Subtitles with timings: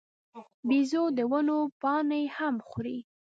[0.67, 2.97] بیزو د ونو پاڼې هم خوري.